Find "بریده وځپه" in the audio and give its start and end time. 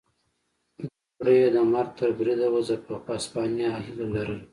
2.17-2.95